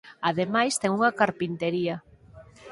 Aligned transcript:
Ademais 0.29 0.73
ten 0.81 0.91
unha 0.97 1.15
carpintería. 1.19 1.95